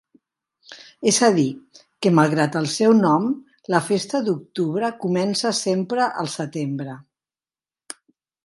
És 1.11 1.19
a 1.27 1.27
dir, 1.35 1.43
que 2.05 2.13
malgrat 2.21 2.57
el 2.63 2.69
seu 2.77 2.95
nom, 3.03 3.27
la 3.75 3.83
festa 3.91 4.23
d'octubre 4.31 4.93
comença 5.05 5.53
sempre 5.61 6.09
al 6.23 6.33
setembre. 6.41 6.97